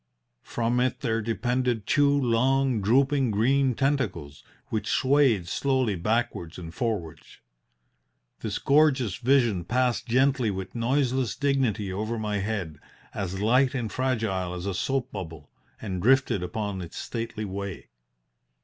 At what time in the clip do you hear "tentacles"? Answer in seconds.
3.75-4.43